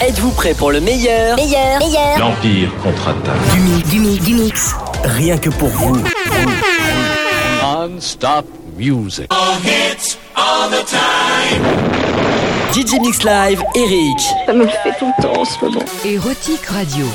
[0.00, 2.18] Êtes-vous prêt pour le meilleur Meilleur, meilleur.
[2.18, 3.54] L'Empire contre-attaque.
[3.54, 4.74] Du mix, du mix, du mix.
[5.04, 5.96] Rien que pour vous.
[7.62, 8.44] Non-stop
[8.76, 9.26] music.
[12.72, 14.20] DJ Mix Live, Eric.
[14.44, 15.84] Ça me fait tout le temps en ce moment.
[16.04, 17.06] Érotique Radio.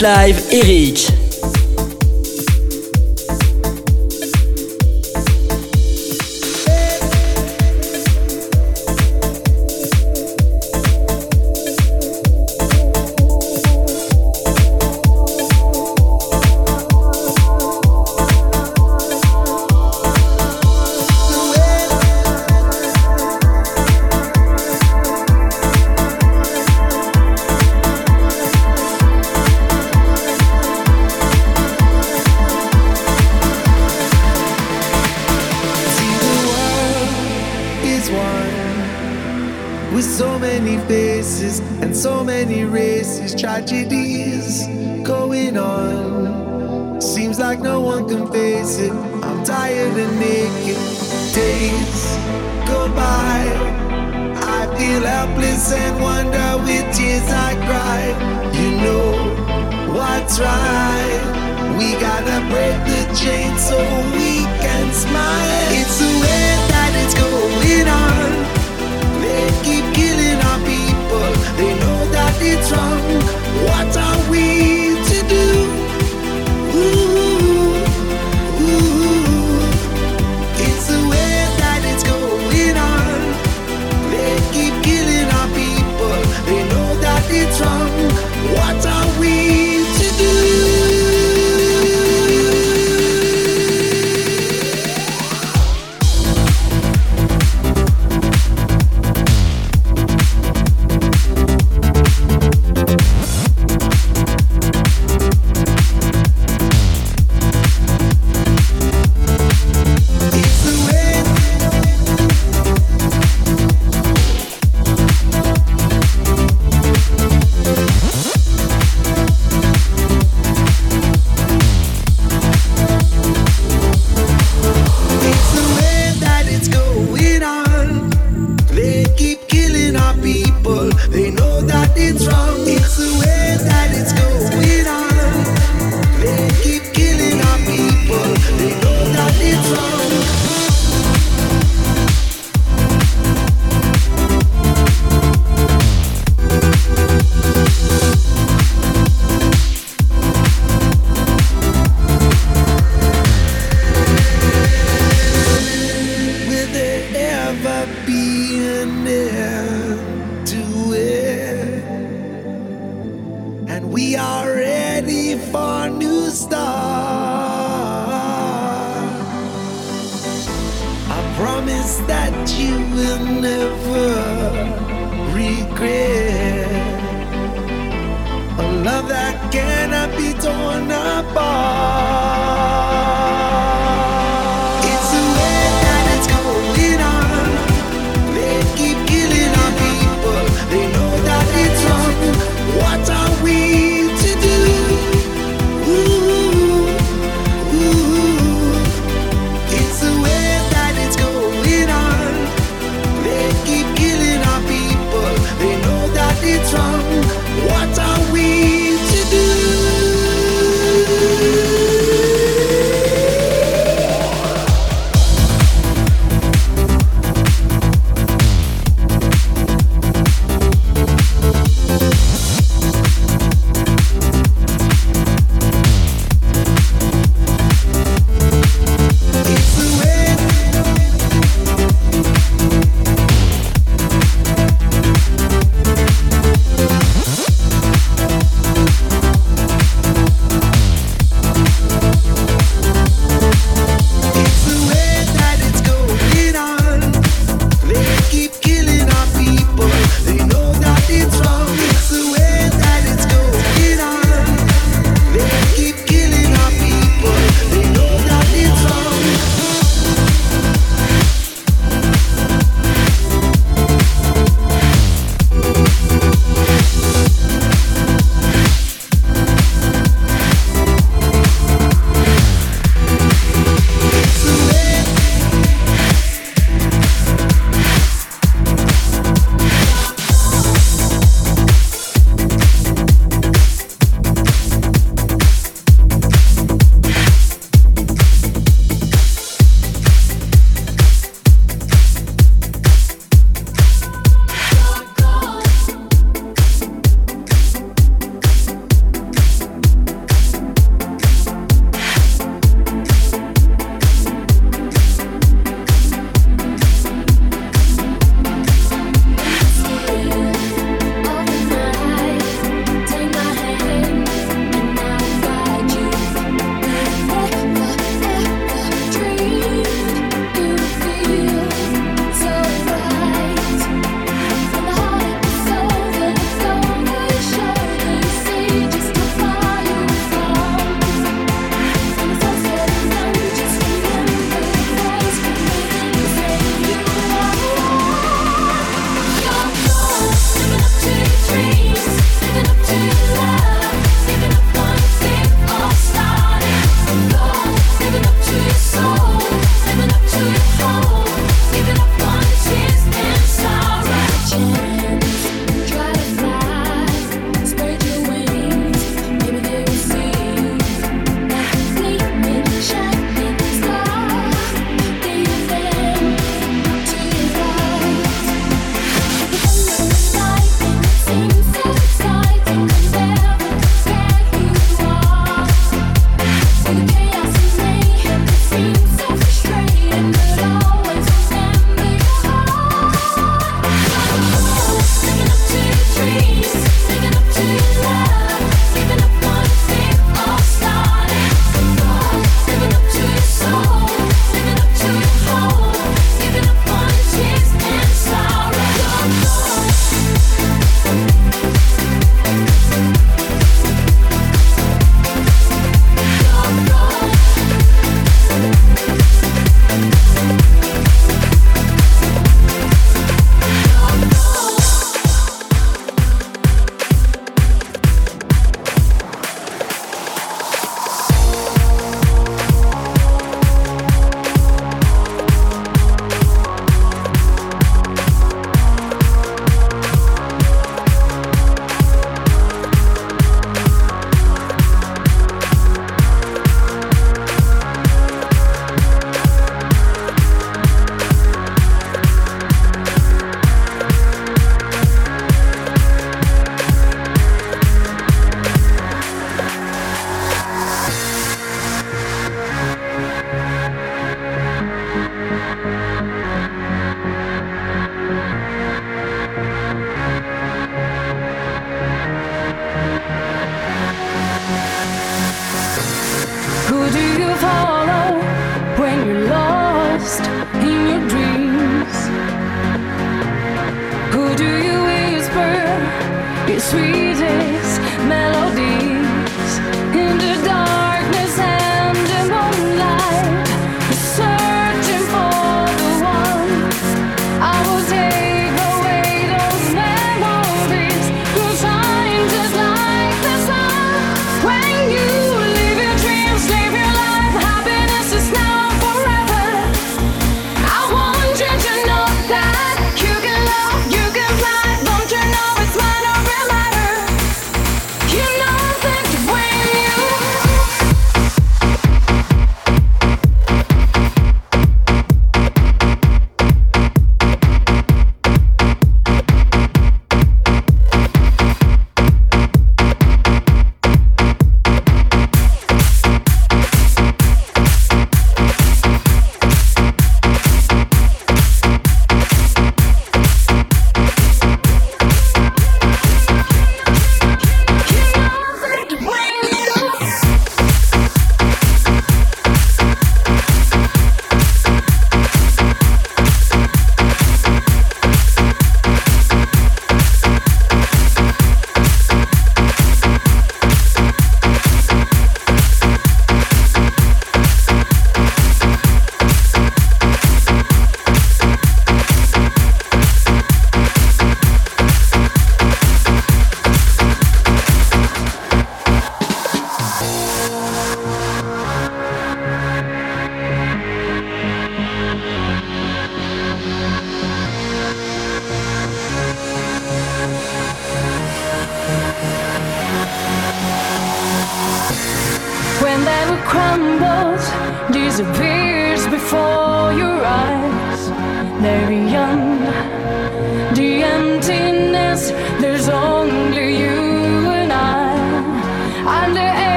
[0.00, 1.17] Live, Eric.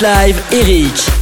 [0.00, 1.19] Live, Eric.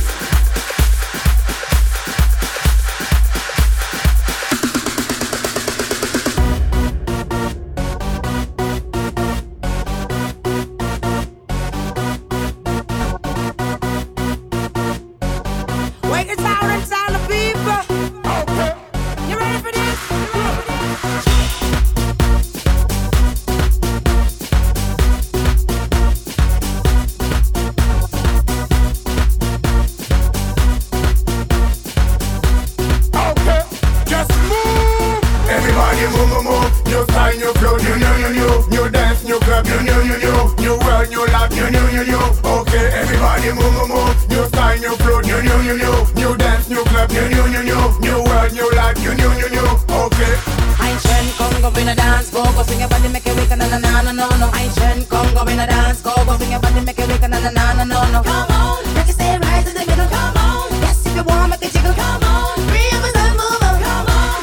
[57.39, 60.11] Come on, make it stand right in the middle.
[60.11, 61.95] Come on, yes, if you want, make it jiggle.
[61.95, 63.79] Come on, three of us are moving.
[63.79, 64.43] Come on,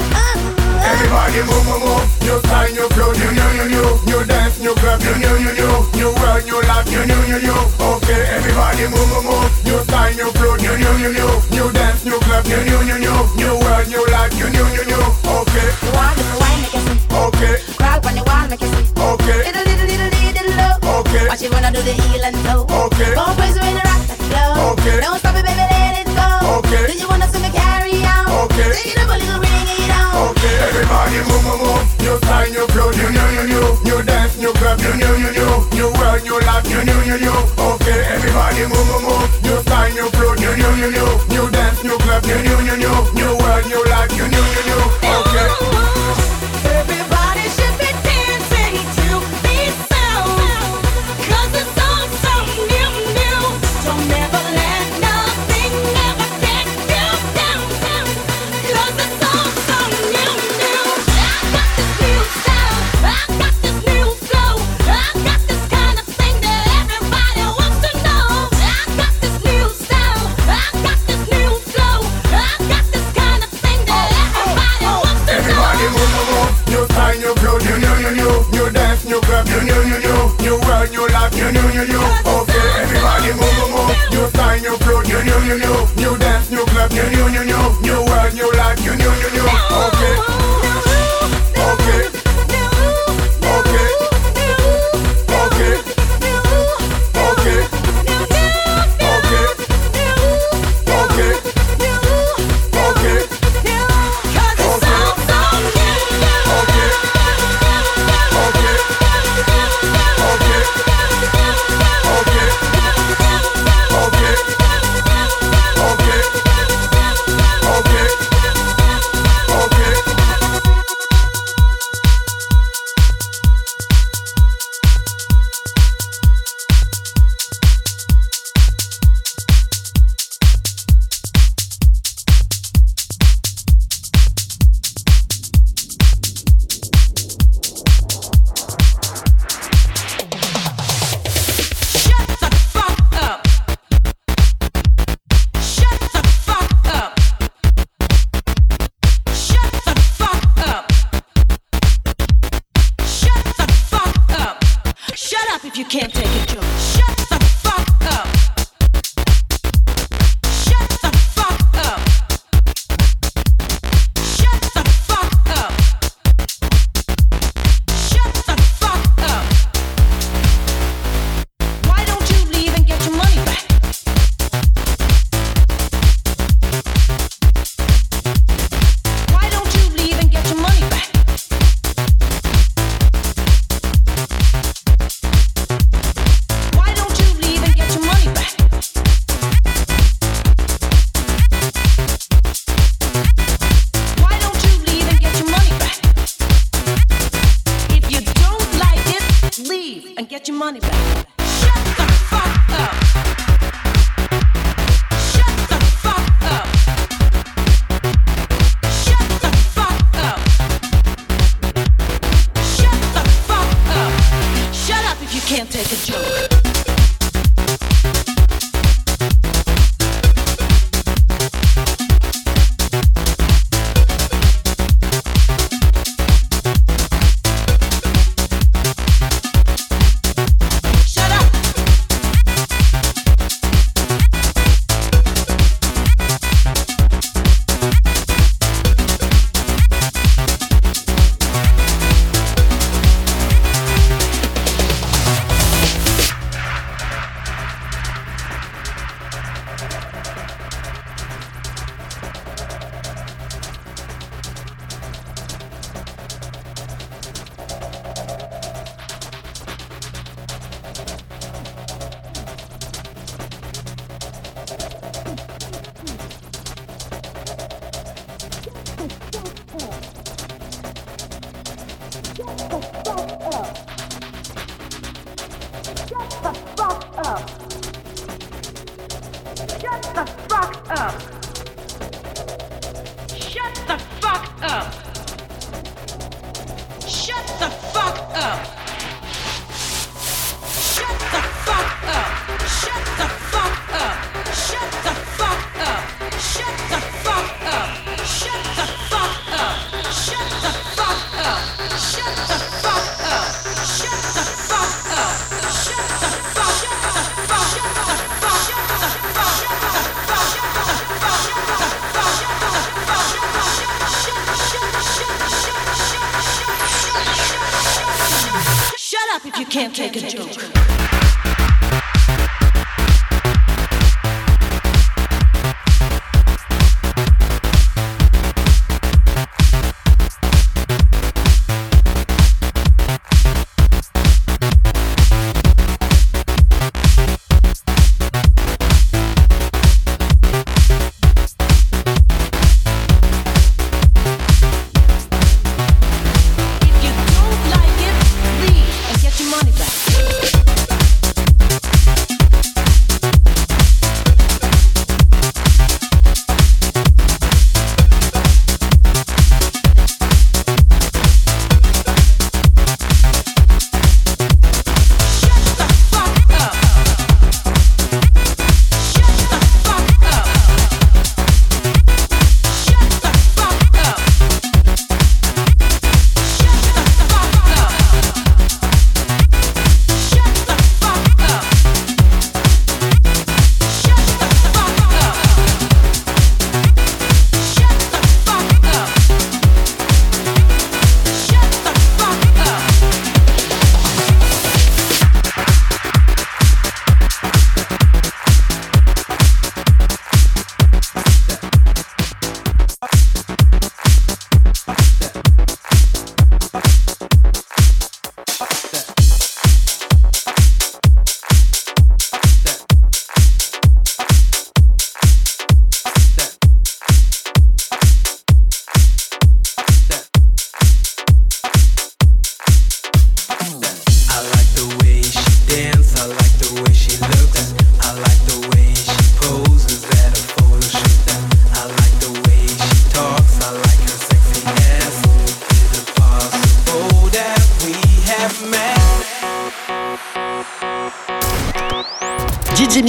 [0.79, 2.07] everybody move, move, move.
[2.23, 5.51] New time, new flow, new, new, new, new, new dance, new club, new, new, new,
[5.59, 7.59] new, new world, new life, new, new, new.
[7.83, 9.51] Okay, everybody move, move, move.
[9.67, 12.95] New time, new flow, new, new, new, new, new dance, new club, new, new, new,
[12.95, 15.03] new, new world, new life, new, new, new, new.
[15.43, 15.67] Okay.
[15.91, 16.99] Wine, wine, make it see.
[17.11, 17.55] Okay.
[17.75, 18.87] Grab on the wall, make it see.
[18.95, 19.64] Okay.
[21.35, 22.63] And she wanna do the heel and toe.
[22.63, 23.11] Okay.
[23.11, 24.71] Both ways when rock the flow.
[24.71, 25.03] Okay.
[25.03, 26.63] Don't stop it, baby, let it go.
[26.63, 26.87] Okay.
[26.87, 28.47] Do you wanna see me carry on?
[28.47, 28.71] Okay.
[28.71, 30.31] Take it up a little, ring it on.
[30.31, 30.55] Okay.
[30.63, 31.83] Everybody move, move, move.
[31.99, 33.67] New style, new flow, new, new, new, new.
[33.83, 35.51] New dance, new club, new, new, new, new.
[35.75, 37.39] New world, new life, new, new, new, new.
[37.59, 37.99] Okay.
[38.15, 39.27] Everybody move, move, move.
[39.43, 41.09] New style, new flow, new, new, new, new.
[41.35, 42.95] New dance, new club, new, new, new, new.
[43.11, 43.94] New world, new life.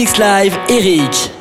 [0.07, 1.36] Mix Live, Eric.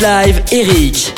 [0.00, 1.17] Live, Eric.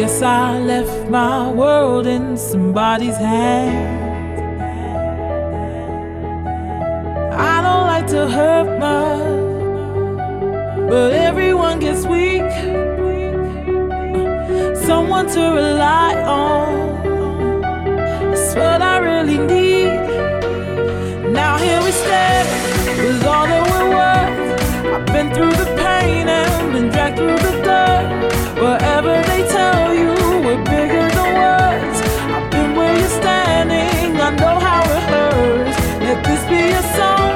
[0.00, 4.40] guess I left my world in somebody's hands.
[7.34, 9.20] I don't like to hurt much,
[10.88, 12.50] but everyone gets weak.
[14.88, 17.74] Someone to rely on—that's
[18.54, 20.00] what I really need.
[21.30, 22.48] Now here we stand
[23.04, 24.94] with all that we're worth.
[24.94, 28.08] I've been through the pain and been dragged through the dirt.
[28.62, 29.29] Wherever.
[36.22, 37.29] could be a song.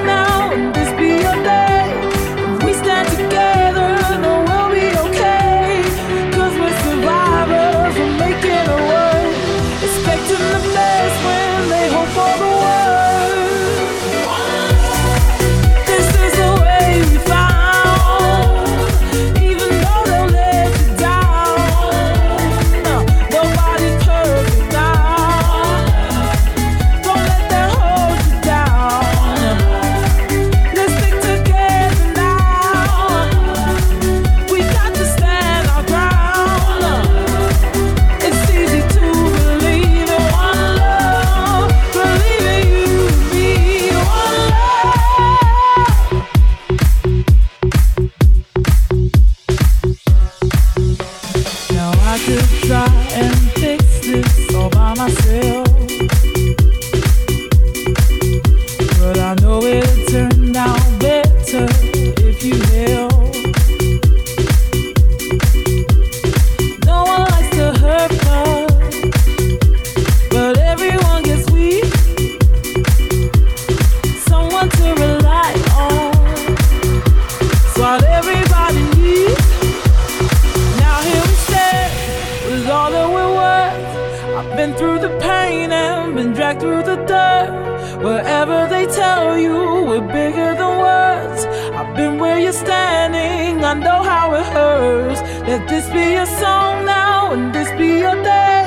[94.55, 95.21] hers.
[95.51, 98.65] Let this be a song now, and this be a day.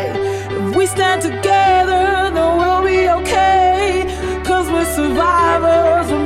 [0.60, 2.04] If we stand together,
[2.36, 4.06] then we'll be okay.
[4.44, 6.17] Cause we're survivors.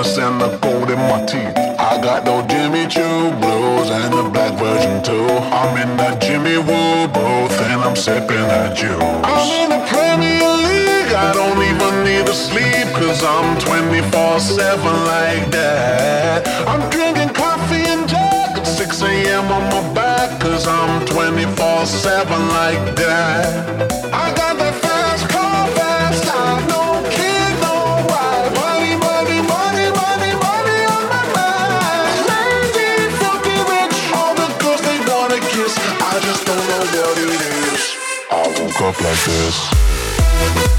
[0.00, 1.56] Necklace and the gold in my teeth.
[1.78, 5.26] I got those Jimmy Choo blues and the black version too.
[5.52, 9.00] I'm in that Jimmy Woo booth and I'm sipping that juice.
[9.24, 15.50] I'm in the Premier League, I don't even need to sleep, cause I'm 24-7 like
[15.50, 16.46] that.
[16.66, 19.46] I'm drinking coffee and Jack at 6 a.m.
[19.52, 23.92] on my back, cause I'm 24-7 like that.
[24.12, 24.79] I got that
[39.28, 40.69] woke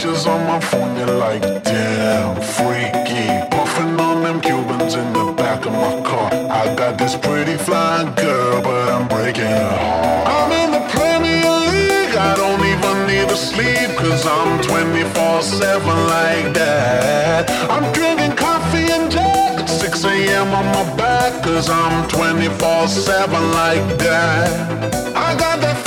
[0.00, 3.28] pictures on my phone, you're like, damn, freaky.
[3.50, 6.30] Puffing on them Cubans in the back of my car.
[6.32, 10.26] I got this pretty fly girl, but I'm breaking her heart.
[10.26, 16.54] I'm in the Premier League, I don't even need to sleep, cause I'm 24-7 like
[16.54, 17.50] that.
[17.68, 20.48] I'm drinking coffee and Jack at 6 a.m.
[20.54, 25.14] on my back, cause I'm 24-7 like that.
[25.14, 25.79] I got that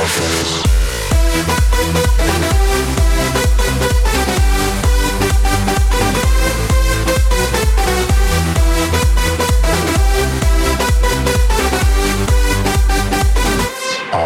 [0.00, 0.04] I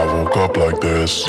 [0.07, 1.25] woke up like this.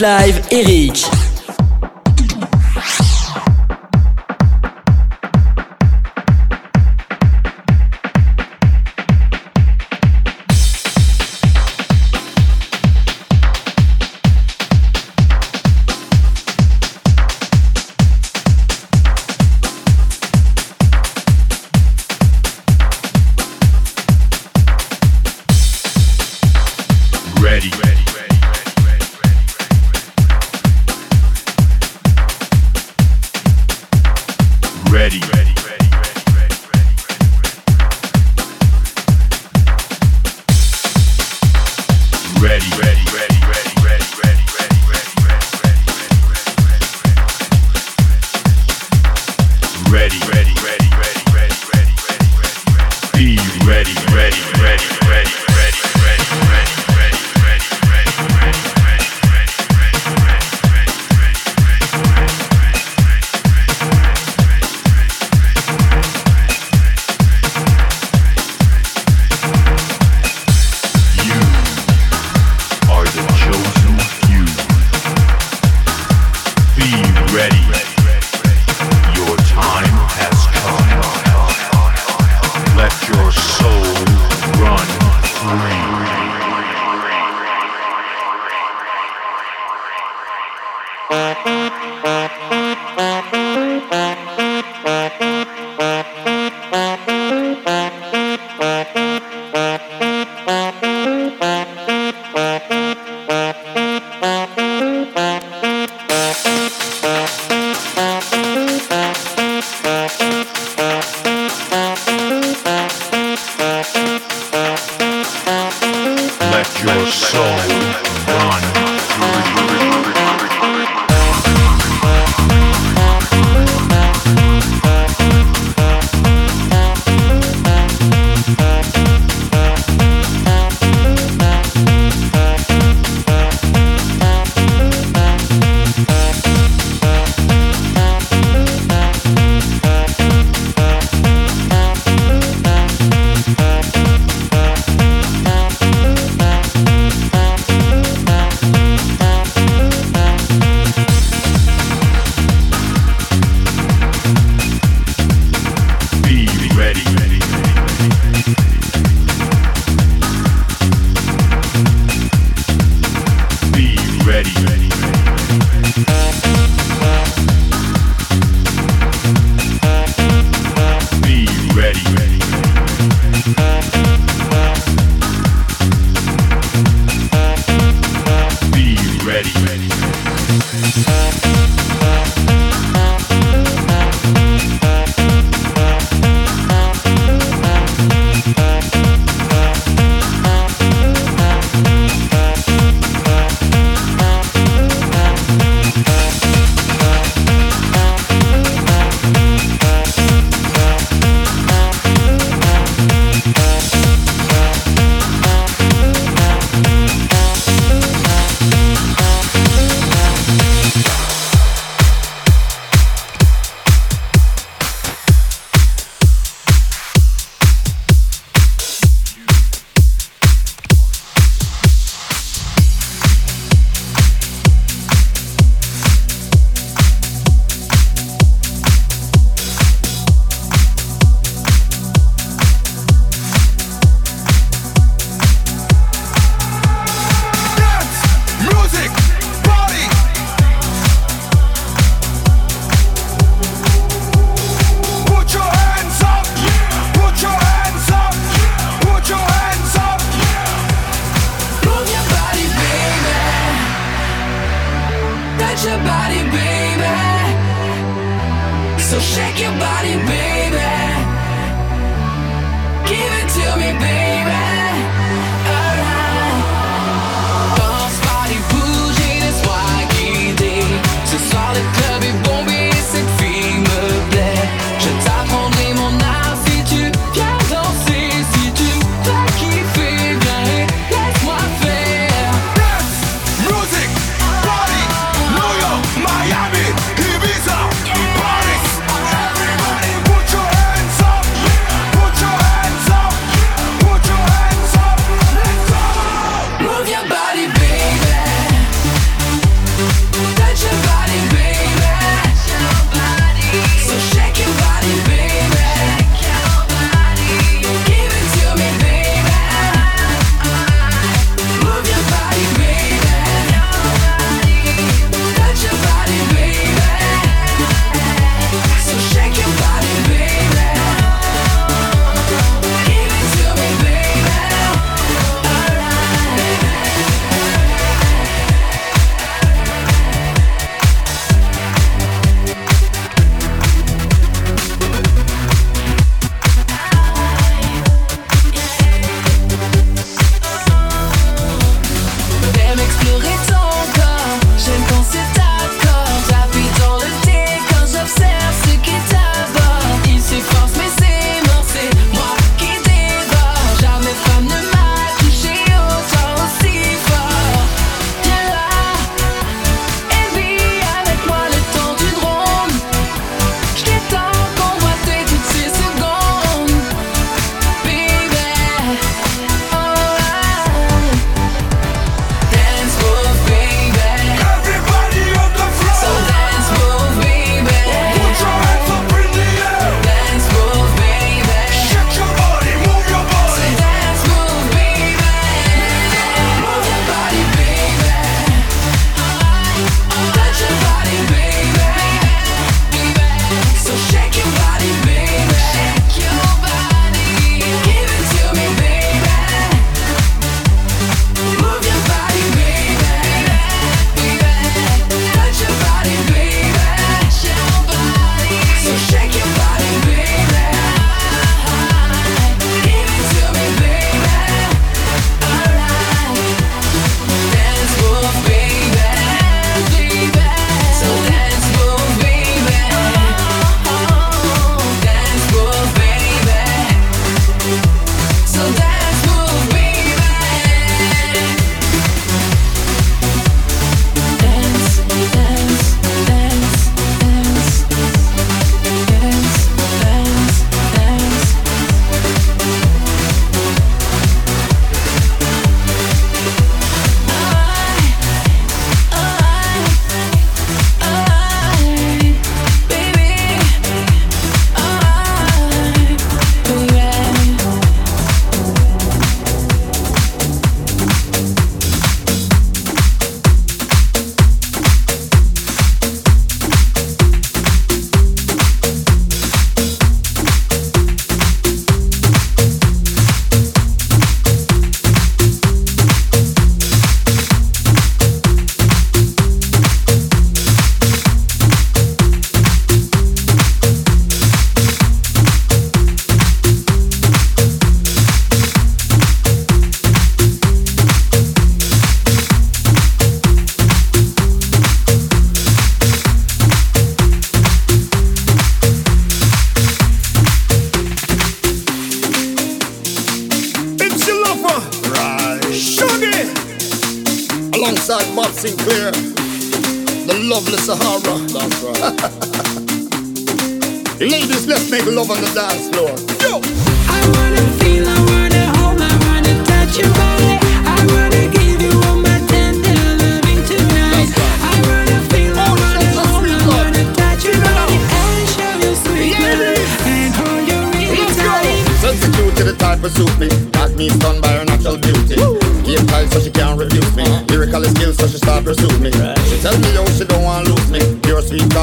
[0.00, 1.25] Live, Eric.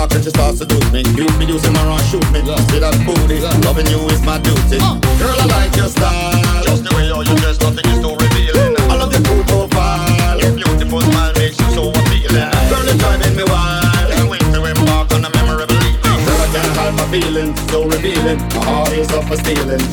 [0.04, 1.02] Talk and she starts to seduce me.
[1.16, 2.40] You be using my run shoot me.
[2.70, 3.40] See that booty.
[3.64, 4.80] Loving you is my duty.
[5.20, 6.64] Girl I like your style.
[6.64, 8.76] Just the way you you dress, nothing is too revealing.
[8.92, 10.40] I love your cool profile.
[10.40, 12.50] Your beautiful smile makes you so appealing.
[12.70, 14.12] Girl it's driving me wild.
[14.12, 16.20] Can't wait to embark on a memorable evening.
[16.28, 18.40] Girl I can't hide my feelings, so revealing.
[18.56, 19.84] My heart is up for stealing.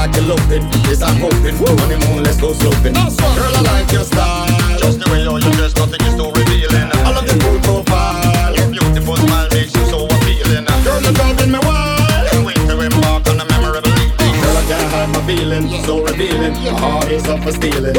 [0.00, 0.64] Like eloping.
[0.88, 1.56] Yes, I'm hoping.
[1.60, 2.94] Honeymoon, let's go sloping.
[2.94, 4.48] Girl, I like your style.
[4.78, 6.88] Just the way you dress, nothing is too revealing.
[7.04, 8.54] I love your cool profile.
[8.56, 10.64] Your beautiful smile makes you so appealing.
[10.84, 12.24] Girl, you're driving me wild.
[12.32, 14.34] Can't wait to embark on a memorable evening.
[14.40, 16.54] Girl, I can't hide my feelings, so revealing.
[16.64, 17.94] My heart is up for stealing.